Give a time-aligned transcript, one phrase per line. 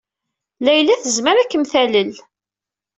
[0.65, 2.11] Layla tezmer ad kem-talel.